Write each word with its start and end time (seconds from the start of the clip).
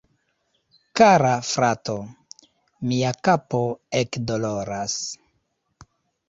Kara 0.99 1.33
frato, 1.49 1.97
mia 2.93 3.11
kapo 3.29 3.61
ekdoloras 4.01 4.97